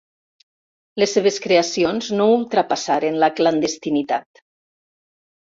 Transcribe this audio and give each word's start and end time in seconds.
Les 1.03 1.11
seves 1.17 1.37
creacions 1.43 2.07
no 2.21 2.27
ultrapassaren 2.39 3.21
la 3.25 3.31
clandestinitat. 3.41 4.45